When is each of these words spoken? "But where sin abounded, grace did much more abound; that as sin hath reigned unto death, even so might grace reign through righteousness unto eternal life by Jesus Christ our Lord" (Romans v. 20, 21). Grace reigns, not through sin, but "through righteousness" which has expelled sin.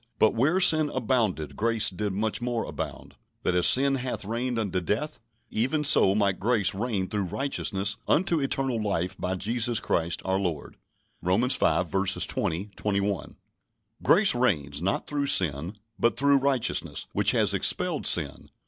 "But 0.17 0.33
where 0.33 0.59
sin 0.59 0.89
abounded, 0.95 1.55
grace 1.55 1.91
did 1.91 2.11
much 2.11 2.41
more 2.41 2.63
abound; 2.65 3.17
that 3.43 3.53
as 3.53 3.67
sin 3.67 3.93
hath 3.93 4.25
reigned 4.25 4.57
unto 4.57 4.81
death, 4.81 5.19
even 5.51 5.83
so 5.83 6.15
might 6.15 6.39
grace 6.39 6.73
reign 6.73 7.07
through 7.07 7.25
righteousness 7.25 7.97
unto 8.07 8.39
eternal 8.39 8.81
life 8.81 9.15
by 9.19 9.35
Jesus 9.35 9.79
Christ 9.79 10.23
our 10.25 10.39
Lord" 10.39 10.77
(Romans 11.21 11.55
v. 11.55 11.83
20, 12.27 12.71
21). 12.75 13.35
Grace 14.01 14.33
reigns, 14.33 14.81
not 14.81 15.05
through 15.05 15.27
sin, 15.27 15.75
but 15.99 16.17
"through 16.17 16.37
righteousness" 16.37 17.05
which 17.13 17.29
has 17.29 17.53
expelled 17.53 18.07
sin. 18.07 18.49